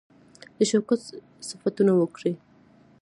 د 0.57 0.59
شوکت 0.69 1.01
صفتونه 1.49 1.91
وکړي. 1.95 2.33